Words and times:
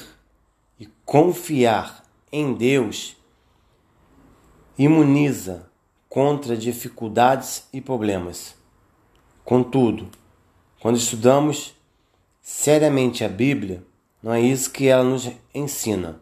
e 0.78 0.90
confiar 1.06 2.04
em 2.32 2.54
Deus 2.54 3.16
imuniza 4.78 5.68
contra 6.08 6.56
dificuldades 6.56 7.64
e 7.74 7.82
problemas. 7.82 8.56
Contudo, 9.46 10.08
quando 10.80 10.98
estudamos 10.98 11.74
seriamente 12.42 13.24
a 13.24 13.30
Bíblia, 13.30 13.84
não 14.22 14.34
é 14.34 14.42
isso 14.42 14.72
que 14.72 14.88
ela 14.88 15.04
nos 15.04 15.30
ensina. 15.54 16.20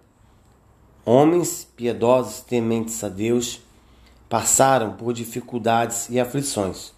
Homens 1.04 1.68
piedosos, 1.76 2.42
tementes 2.42 3.04
a 3.04 3.10
Deus, 3.10 3.62
passaram 4.30 4.94
por 4.94 5.14
dificuldades 5.14 6.10
e 6.10 6.20
aflições. 6.20 6.94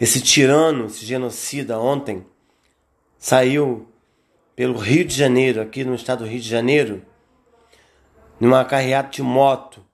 Esse 0.00 0.20
tirano, 0.20 0.86
esse 0.86 1.06
genocida 1.06 1.78
ontem 1.78 2.26
saiu 3.16 3.88
pelo 4.54 4.78
Rio 4.78 5.04
de 5.04 5.14
Janeiro, 5.14 5.60
aqui 5.60 5.84
no 5.84 5.94
estado 5.94 6.24
do 6.24 6.30
Rio 6.30 6.40
de 6.40 6.48
Janeiro, 6.48 7.02
numa 8.40 8.64
carreata 8.64 9.10
de 9.10 9.22
moto, 9.22 9.84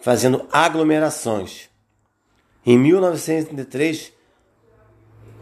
fazendo 0.00 0.46
aglomerações. 0.50 1.68
Em 2.64 2.78
1933, 2.78 4.12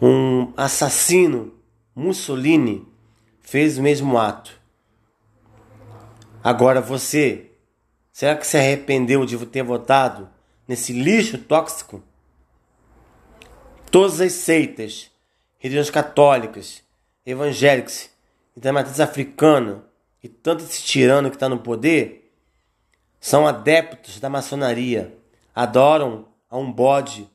um 0.05 0.53
assassino, 0.57 1.55
Mussolini, 1.95 2.85
fez 3.41 3.79
o 3.79 3.83
mesmo 3.83 4.19
ato. 4.19 4.61
Agora 6.43 6.81
você, 6.81 7.53
será 8.13 8.35
que 8.35 8.45
se 8.45 8.59
arrependeu 8.59 9.25
de 9.25 9.37
ter 9.47 9.63
votado 9.63 10.29
nesse 10.67 10.93
lixo 10.93 11.39
tóxico? 11.39 12.03
Todas 13.93 14.21
as 14.21 14.33
seitas, 14.33 15.09
religiões 15.61 15.89
católicas, 15.89 16.83
evangélicas 17.25 18.11
e 18.57 18.61
da 18.61 18.73
africana 19.05 19.85
e 20.21 20.29
tanto 20.29 20.65
esse 20.65 20.83
tirano 20.83 21.31
que 21.31 21.37
está 21.37 21.49
no 21.49 21.59
poder 21.61 22.35
são 23.21 23.47
adeptos 23.47 24.19
da 24.19 24.29
maçonaria, 24.29 25.17
adoram 25.55 26.27
a 26.51 26.59
um 26.59 26.73
bode, 26.73 27.31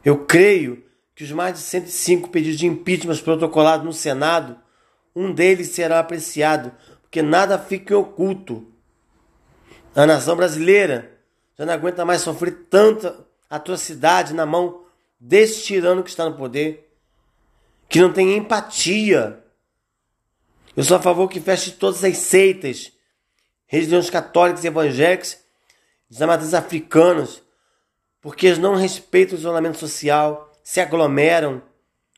Eu 0.03 0.25
creio 0.25 0.83
que 1.15 1.23
os 1.23 1.31
mais 1.31 1.53
de 1.55 1.59
105 1.61 2.29
pedidos 2.29 2.59
de 2.59 2.67
impeachment 2.67 3.17
protocolados 3.17 3.85
no 3.85 3.93
Senado, 3.93 4.59
um 5.15 5.33
deles 5.33 5.69
será 5.69 5.99
apreciado, 5.99 6.71
porque 7.01 7.21
nada 7.21 7.57
fica 7.57 7.97
oculto. 7.97 8.71
A 9.95 10.05
nação 10.05 10.35
brasileira 10.35 11.19
já 11.57 11.65
não 11.65 11.73
aguenta 11.73 12.03
mais 12.05 12.21
sofrer 12.21 12.67
tanta 12.69 13.25
atrocidade 13.49 14.33
na 14.33 14.45
mão 14.45 14.84
desse 15.27 15.63
tirano 15.63 16.03
que 16.03 16.09
está 16.11 16.29
no 16.29 16.37
poder, 16.37 16.87
que 17.89 17.99
não 17.99 18.13
tem 18.13 18.37
empatia. 18.37 19.43
Eu 20.77 20.83
sou 20.83 20.97
a 20.97 21.01
favor 21.01 21.27
que 21.27 21.39
feche 21.39 21.71
todas 21.71 22.03
as 22.03 22.17
seitas, 22.17 22.91
religiões 23.65 24.11
católicas 24.11 24.63
e 24.63 24.67
evangélicas, 24.67 25.43
dos 26.07 26.21
amadores 26.21 26.53
africanos, 26.53 27.41
porque 28.21 28.45
eles 28.45 28.59
não 28.59 28.75
respeitam 28.75 29.35
o 29.35 29.39
isolamento 29.39 29.79
social, 29.79 30.53
se 30.63 30.79
aglomeram, 30.79 31.63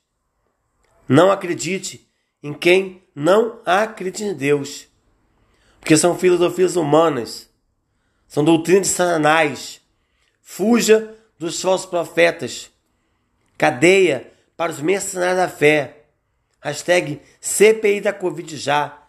Não 1.09 1.31
acredite 1.31 2.09
em 2.43 2.53
quem 2.53 3.03
não 3.15 3.61
acredita 3.65 4.25
em 4.31 4.35
Deus. 4.35 4.87
Porque 5.79 5.97
são 5.97 6.19
filosofias 6.19 6.77
humanas. 6.77 7.49
São 8.27 8.45
doutrinas 8.45 8.89
de 8.89 8.95
Satanás. 8.95 9.81
Fuja 10.41 11.17
dos 11.39 11.61
falsos 11.61 11.89
profetas. 11.89 12.71
Cadeia 13.57 14.33
para 14.57 14.73
os 14.73 14.81
mercenários 14.81 15.37
da 15.37 15.49
fé. 15.49 16.05
Hashtag 16.61 17.21
CPI 17.41 18.01
da 18.01 18.13
Covid 18.13 18.57
já. 18.57 19.00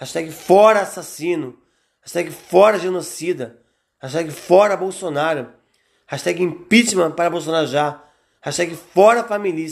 Hashtag 0.00 0.32
fora 0.32 0.80
assassino. 0.80 1.56
Hashtag 2.00 2.30
fora 2.30 2.78
genocida. 2.78 3.60
Hashtag 4.00 4.30
fora 4.30 4.74
Bolsonaro. 4.74 5.50
Hashtag 6.06 6.42
impeachment 6.42 7.10
para 7.10 7.28
Bolsonaro 7.28 7.66
já. 7.66 8.02
Hashtag 8.40 8.74
fora 8.74 9.22
família. 9.22 9.68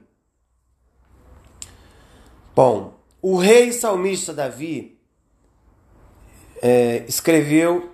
Bom, 2.55 2.95
o 3.21 3.37
rei 3.37 3.73
salmista 3.73 4.33
Davi 4.33 4.97
é, 6.63 7.05
escreveu. 7.09 7.91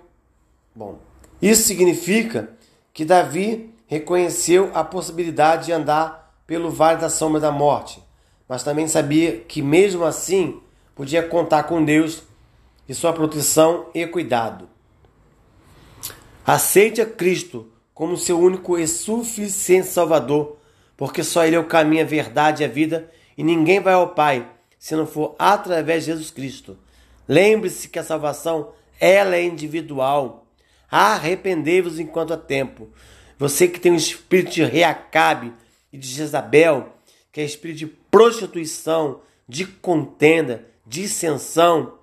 Bom, 0.75 0.99
isso 1.41 1.63
significa 1.63 2.51
que 2.93 3.03
Davi 3.03 3.73
reconheceu 3.87 4.69
a 4.75 4.83
possibilidade 4.83 5.65
de 5.65 5.71
andar 5.71 6.39
pelo 6.45 6.69
vale 6.69 7.01
da 7.01 7.09
sombra 7.09 7.41
da 7.41 7.51
morte, 7.51 8.03
mas 8.47 8.61
também 8.61 8.87
sabia 8.87 9.39
que, 9.39 9.63
mesmo 9.63 10.05
assim, 10.05 10.61
podia 10.93 11.27
contar 11.27 11.63
com 11.63 11.83
Deus 11.83 12.21
e 12.87 12.93
sua 12.93 13.11
proteção 13.13 13.87
e 13.95 14.05
cuidado. 14.05 14.69
Aceite 16.45 17.01
a 17.01 17.05
Cristo 17.07 17.71
como 17.95 18.17
seu 18.17 18.37
único 18.37 18.77
e 18.77 18.85
suficiente 18.85 19.87
Salvador, 19.87 20.57
porque 20.97 21.23
só 21.23 21.45
Ele 21.45 21.55
é 21.55 21.59
o 21.59 21.65
caminho, 21.65 22.03
a 22.03 22.05
verdade 22.05 22.61
e 22.61 22.65
a 22.65 22.69
vida, 22.69 23.09
e 23.37 23.43
ninguém 23.43 23.79
vai 23.79 23.93
ao 23.93 24.09
Pai 24.09 24.47
se 24.77 24.95
não 24.95 25.07
for 25.07 25.33
através 25.39 26.03
de 26.03 26.11
Jesus 26.11 26.29
Cristo. 26.29 26.77
Lembre-se 27.27 27.87
que 27.87 27.97
a 27.97 28.03
salvação 28.03 28.73
ela 28.99 29.35
é 29.35 29.43
individual. 29.43 30.45
Arrependei-vos 30.91 31.97
enquanto 31.97 32.33
há 32.33 32.37
tempo. 32.37 32.89
Você 33.39 33.67
que 33.67 33.79
tem 33.79 33.93
o 33.93 33.95
espírito 33.95 34.51
de 34.51 34.63
Reacabe 34.63 35.53
e 35.91 35.97
de 35.97 36.07
Jezabel, 36.07 36.93
que 37.31 37.41
é 37.41 37.45
espírito 37.45 37.79
de 37.79 37.87
prostituição, 37.87 39.21
de 39.47 39.65
contenda, 39.65 40.67
dissensão, 40.85 41.97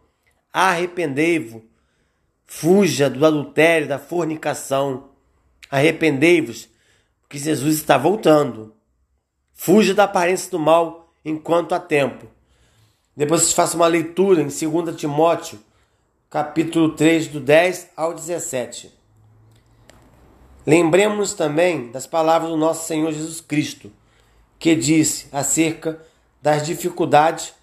arrependei-vos. 0.52 1.62
Fuja 2.46 3.08
do 3.08 3.24
adultério, 3.24 3.86
da 3.86 3.98
fornicação. 3.98 5.11
Arrependei-vos, 5.72 6.68
porque 7.22 7.38
Jesus 7.38 7.76
está 7.76 7.96
voltando. 7.96 8.74
Fuja 9.54 9.94
da 9.94 10.04
aparência 10.04 10.50
do 10.50 10.58
mal 10.58 11.14
enquanto 11.24 11.72
há 11.72 11.80
tempo. 11.80 12.26
Depois 13.16 13.40
vocês 13.40 13.54
façam 13.54 13.80
uma 13.80 13.86
leitura 13.86 14.42
em 14.42 14.48
2 14.48 14.94
Timóteo, 14.94 15.58
capítulo 16.28 16.90
3, 16.94 17.28
do 17.28 17.40
10 17.40 17.88
ao 17.96 18.12
17. 18.12 18.92
Lembremos 20.66 21.32
também 21.32 21.90
das 21.90 22.06
palavras 22.06 22.50
do 22.50 22.56
nosso 22.58 22.86
Senhor 22.86 23.10
Jesus 23.10 23.40
Cristo, 23.40 23.90
que 24.58 24.76
disse 24.76 25.26
acerca 25.32 26.04
das 26.42 26.66
dificuldades 26.66 27.54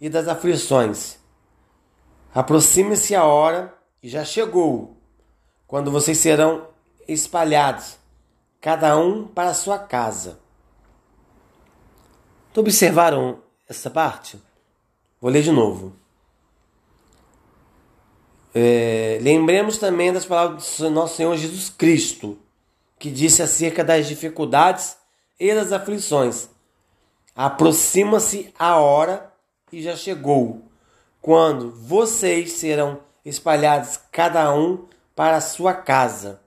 e 0.00 0.08
das 0.08 0.26
aflições. 0.26 1.16
Aproxime-se 2.34 3.14
a 3.14 3.24
hora, 3.24 3.72
e 4.02 4.08
já 4.08 4.24
chegou, 4.24 4.96
quando 5.68 5.92
vocês 5.92 6.18
serão 6.18 6.71
espalhados, 7.08 7.96
cada 8.60 8.96
um 8.96 9.26
para 9.26 9.54
sua 9.54 9.78
casa. 9.78 10.40
Observaram 12.54 13.40
essa 13.68 13.88
parte? 13.90 14.40
Vou 15.20 15.30
ler 15.30 15.42
de 15.42 15.50
novo. 15.50 15.94
É, 18.54 19.18
lembremos 19.22 19.78
também 19.78 20.12
das 20.12 20.26
palavras 20.26 20.76
do 20.78 20.90
nosso 20.90 21.16
Senhor 21.16 21.34
Jesus 21.36 21.70
Cristo, 21.70 22.38
que 22.98 23.10
disse 23.10 23.42
acerca 23.42 23.82
das 23.82 24.06
dificuldades 24.06 24.96
e 25.40 25.54
das 25.54 25.72
aflições. 25.72 26.50
Aproxima-se 27.34 28.52
a 28.58 28.76
hora 28.76 29.32
e 29.72 29.82
já 29.82 29.96
chegou, 29.96 30.62
quando 31.20 31.70
vocês 31.70 32.52
serão 32.52 33.00
espalhados 33.24 33.98
cada 34.10 34.54
um 34.54 34.86
para 35.16 35.36
a 35.38 35.40
sua 35.40 35.72
casa. 35.72 36.40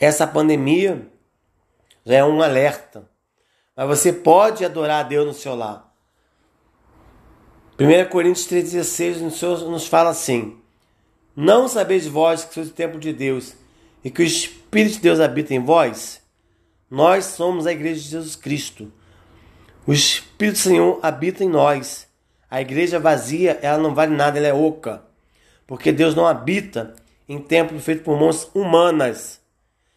Essa 0.00 0.26
pandemia 0.26 1.06
já 2.06 2.16
é 2.16 2.24
um 2.24 2.40
alerta. 2.40 3.06
Mas 3.76 3.86
você 3.86 4.12
pode 4.12 4.64
adorar 4.64 5.04
a 5.04 5.08
Deus 5.08 5.26
no 5.26 5.34
seu 5.34 5.54
lar. 5.54 5.94
1 7.78 8.08
Coríntios 8.10 8.46
3,16 8.48 9.66
nos 9.68 9.86
fala 9.86 10.10
assim: 10.10 10.58
Não 11.36 11.68
sabeis 11.68 12.06
vós 12.06 12.44
que 12.44 12.54
sois 12.54 12.68
o 12.68 12.72
templo 12.72 12.98
de 12.98 13.12
Deus 13.12 13.54
e 14.02 14.10
que 14.10 14.22
o 14.22 14.24
Espírito 14.24 14.94
de 14.94 15.00
Deus 15.00 15.20
habita 15.20 15.54
em 15.54 15.62
vós? 15.62 16.20
Nós 16.90 17.26
somos 17.26 17.66
a 17.66 17.72
igreja 17.72 18.00
de 18.00 18.08
Jesus 18.08 18.34
Cristo. 18.34 18.90
O 19.86 19.92
Espírito 19.92 20.56
do 20.56 20.58
Senhor 20.58 21.00
habita 21.02 21.44
em 21.44 21.48
nós. 21.48 22.08
A 22.50 22.60
igreja 22.60 22.98
vazia, 22.98 23.58
ela 23.62 23.78
não 23.78 23.94
vale 23.94 24.14
nada, 24.14 24.38
ela 24.38 24.48
é 24.48 24.52
oca. 24.52 25.02
Porque 25.66 25.92
Deus 25.92 26.14
não 26.14 26.26
habita 26.26 26.96
em 27.28 27.38
templo 27.38 27.78
feito 27.78 28.02
por 28.02 28.18
mãos 28.18 28.50
humanas. 28.52 29.39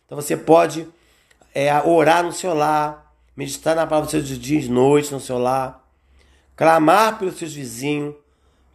Então 0.05 0.19
você 0.19 0.35
pode 0.35 0.87
é, 1.53 1.73
orar 1.83 2.23
no 2.23 2.31
seu 2.31 2.53
lar, 2.53 3.13
meditar 3.35 3.75
na 3.75 3.87
palavra 3.87 4.07
do 4.07 4.11
seu 4.11 4.21
dia 4.37 4.59
e 4.59 4.69
noite 4.69 5.11
no 5.11 5.19
seu 5.19 5.37
lar, 5.37 5.87
clamar 6.55 7.19
pelos 7.19 7.37
seus 7.37 7.53
vizinhos, 7.53 8.15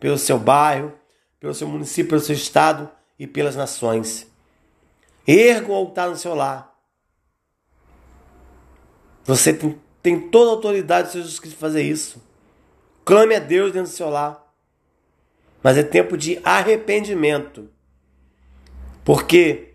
pelo 0.00 0.18
seu 0.18 0.38
bairro, 0.38 0.92
pelo 1.40 1.54
seu 1.54 1.68
município, 1.68 2.10
pelo 2.10 2.20
seu 2.20 2.34
estado 2.34 2.90
e 3.18 3.26
pelas 3.26 3.56
nações. 3.56 4.26
Erga 5.26 5.70
o 5.70 5.74
altar 5.74 6.08
no 6.08 6.16
seu 6.16 6.34
lar. 6.34 6.74
Você 9.24 9.52
tem, 9.52 9.78
tem 10.02 10.28
toda 10.30 10.50
a 10.50 10.54
autoridade 10.54 11.08
de 11.08 11.18
Jesus 11.18 11.38
Cristo 11.38 11.58
fazer 11.58 11.82
isso. 11.82 12.22
Clame 13.04 13.34
a 13.34 13.38
Deus 13.38 13.72
dentro 13.72 13.90
do 13.90 13.94
seu 13.94 14.08
lar. 14.08 14.42
Mas 15.62 15.76
é 15.76 15.82
tempo 15.82 16.16
de 16.16 16.40
arrependimento. 16.42 17.68
Porque 19.04 19.67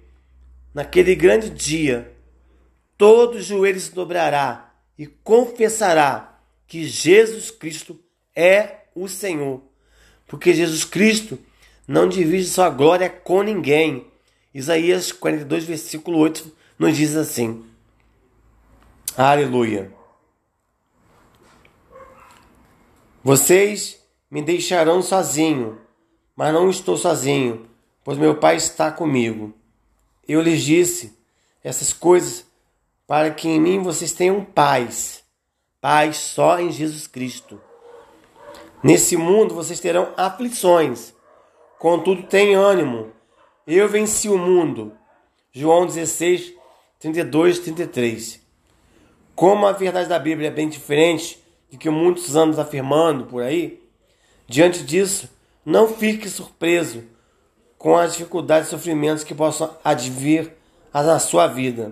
naquele 0.74 1.15
grande 1.15 1.50
dia, 1.50 2.12
todo 2.98 3.42
joelho 3.42 3.80
se 3.80 3.94
dobrará 3.94 4.74
e 4.98 5.08
confessará 5.08 6.39
que 6.68 6.86
Jesus 6.86 7.51
Cristo 7.51 8.00
é 8.36 8.86
o 8.96 9.08
Senhor. 9.08 9.62
porque 10.25 10.51
Jesus 10.51 10.84
Cristo 10.84 11.38
não 11.88 12.10
divide 12.10 12.46
sua 12.46 12.68
glória 12.70 13.08
com 13.08 13.44
ninguém. 13.44 14.08
Isaías 14.51 15.12
42, 15.12 15.65
versículo 15.65 16.18
8 16.18 16.51
nos 16.80 16.98
diz 16.98 17.15
assim: 17.15 17.63
Aleluia. 19.15 19.92
Vocês 23.24 24.03
me 24.30 24.42
deixarão 24.42 25.03
sozinho, 25.03 25.80
mas 26.36 26.51
não 26.51 26.70
estou 26.70 26.98
sozinho, 26.98 27.68
pois 28.03 28.18
meu 28.18 28.36
Pai 28.38 28.56
está 28.56 28.92
comigo. 28.92 29.53
Eu 30.27 30.42
lhes 30.42 30.63
disse 30.63 31.18
essas 31.63 31.92
coisas 31.92 32.46
para 33.06 33.32
que 33.32 33.48
em 33.48 33.60
mim 33.60 33.82
vocês 33.82 34.13
tenham 34.13 34.44
paz. 34.44 35.24
Paz 35.82 36.18
só 36.18 36.60
em 36.60 36.72
Jesus 36.72 37.08
Cristo. 37.08 37.60
Nesse 38.82 39.15
mundo 39.15 39.53
vocês 39.56 39.80
terão 39.80 40.13
aflições, 40.18 41.13
contudo, 41.80 42.24
tem 42.24 42.53
ânimo. 42.53 43.12
Eu 43.65 43.88
venci 43.88 44.27
o 44.27 44.38
mundo. 44.38 44.94
João 45.51 45.86
16, 45.86 46.53
32, 47.00 47.60
33. 47.60 48.42
Como 49.36 49.65
a 49.65 49.72
verdade 49.72 50.10
da 50.10 50.20
Bíblia 50.20 50.50
é 50.50 50.51
bem 50.51 50.68
diferente 50.68 51.42
de 51.70 51.77
que 51.77 51.89
muitos 51.89 52.36
anos 52.36 52.60
afirmando 52.60 53.25
por 53.25 53.42
aí, 53.42 53.82
diante 54.48 54.84
disso, 54.84 55.30
não 55.65 55.88
fique 55.88 56.30
surpreso 56.30 57.03
com 57.83 57.97
as 57.97 58.13
dificuldades 58.13 58.69
e 58.69 58.71
sofrimentos 58.71 59.25
que 59.25 59.35
possam 59.35 59.75
advir 59.83 60.53
na 60.93 61.19
sua 61.19 61.47
vida. 61.47 61.91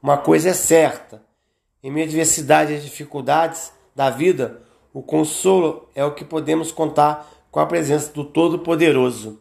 Uma 0.00 0.16
coisa 0.16 0.50
é 0.50 0.54
certa: 0.54 1.20
em 1.82 1.90
meio 1.90 2.06
à 2.06 2.08
diversidade 2.08 2.74
e 2.74 2.80
dificuldades 2.80 3.72
da 3.92 4.08
vida, 4.08 4.62
o 4.94 5.02
consolo 5.02 5.88
é 5.96 6.04
o 6.04 6.14
que 6.14 6.24
podemos 6.24 6.70
contar 6.70 7.28
com 7.50 7.58
a 7.58 7.66
presença 7.66 8.12
do 8.12 8.22
Todo-Poderoso. 8.22 9.40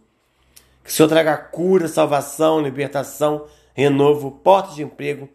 Que 0.84 0.90
o 0.90 0.92
Senhor 0.92 1.08
traga 1.08 1.38
cura, 1.38 1.88
salvação, 1.88 2.60
libertação, 2.60 3.46
renovo, 3.76 4.32
portas 4.32 4.74
de 4.74 4.82
emprego, 4.82 5.30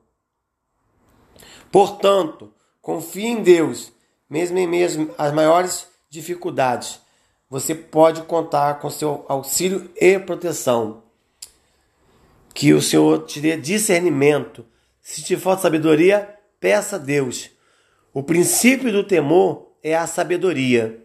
Portanto, 1.72 2.54
confie 2.82 3.26
em 3.26 3.42
Deus, 3.42 3.92
mesmo 4.30 4.58
em 4.58 4.68
meio 4.68 5.14
às 5.18 5.34
maiores 5.34 5.88
dificuldades. 6.10 7.00
Você 7.50 7.76
pode 7.76 8.24
contar 8.24 8.80
com 8.80 8.90
seu 8.90 9.26
auxílio 9.28 9.90
e 9.96 10.18
proteção. 10.20 11.04
Que 12.54 12.74
o 12.74 12.82
Senhor 12.82 13.26
te 13.26 13.40
dê 13.40 13.58
discernimento. 13.58 14.66
Se 15.02 15.24
te 15.24 15.36
falta 15.36 15.64
sabedoria, 15.64 16.38
peça 16.60 16.96
a 16.96 17.00
Deus. 17.00 17.50
O 18.14 18.24
princípio 18.24 18.92
do 18.92 19.04
temor 19.04 19.72
é 19.84 19.96
a 19.96 20.08
sabedoria. 20.08 21.04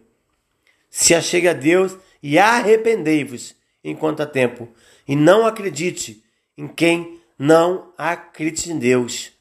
Se 0.89 1.13
achegue 1.13 1.47
a 1.47 1.53
Deus 1.53 1.95
e 2.23 2.39
arrependei-vos 2.39 3.55
enquanto 3.83 4.21
há 4.21 4.25
tempo. 4.25 4.67
E 5.07 5.15
não 5.15 5.45
acredite 5.45 6.23
em 6.57 6.67
quem 6.67 7.19
não 7.37 7.91
acredita 7.97 8.71
em 8.71 8.79
Deus. 8.79 9.31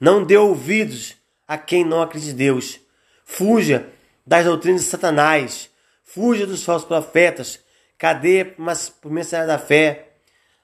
Não 0.00 0.24
dê 0.24 0.36
ouvidos 0.36 1.16
a 1.46 1.56
quem 1.58 1.84
não 1.84 2.02
acredita 2.02 2.32
em 2.32 2.36
Deus. 2.36 2.80
Fuja 3.24 3.88
das 4.26 4.44
doutrinas 4.44 4.82
de 4.82 4.88
Satanás. 4.88 5.70
Fuja 6.04 6.46
dos 6.46 6.64
falsos 6.64 6.86
profetas. 6.86 7.60
Cadeia 7.96 8.54
por 9.00 9.10
mensageiro 9.10 9.48
da 9.48 9.58
fé. 9.58 10.12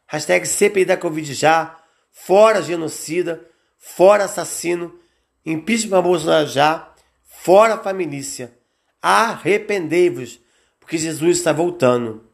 Hashtag 0.06 0.46
CPI 0.46 0.84
da 0.84 0.96
Covid 0.96 1.34
já. 1.34 1.76
Fora 2.12 2.62
genocida. 2.62 3.44
Fora 3.78 4.24
assassino. 4.24 4.98
Impeachment 5.44 6.02
Bolsonaro 6.02 6.46
já. 6.46 6.94
Fora 7.24 7.76
família. 7.76 8.56
Arrependei-vos, 9.02 10.40
porque 10.80 10.96
Jesus 10.96 11.36
está 11.36 11.52
voltando. 11.52 12.24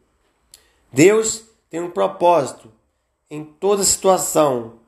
Deus 0.92 1.44
tem 1.68 1.80
um 1.80 1.90
propósito 1.90 2.72
em 3.28 3.44
toda 3.44 3.82
situação. 3.82 4.78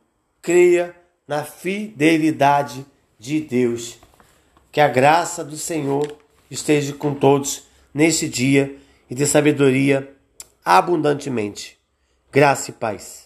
Creia 0.41 0.95
na 1.27 1.45
fidelidade 1.45 2.85
de 3.19 3.41
Deus. 3.41 3.99
Que 4.71 4.81
a 4.81 4.89
graça 4.89 5.45
do 5.45 5.57
Senhor 5.57 6.17
esteja 6.51 6.93
com 6.95 7.15
todos 7.15 7.65
neste 7.93 8.29
dia 8.29 8.77
e 9.11 9.15
de 9.15 9.27
sabedoria 9.27 10.15
abundantemente. 10.65 11.79
Graça 12.31 12.71
e 12.71 12.75
paz. 12.75 13.22